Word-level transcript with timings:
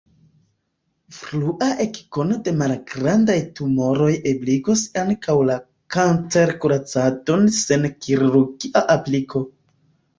Frua 1.17 1.67
ekkono 1.85 2.37
de 2.47 2.53
malgrandaj 2.63 3.37
tumoroj 3.61 4.09
ebligos 4.33 4.85
ankaŭ 5.05 5.39
la 5.53 5.61
kancerkuracadon 5.99 7.49
sen 7.63 7.91
kirurgia 8.03 8.87
apliko. 9.01 9.49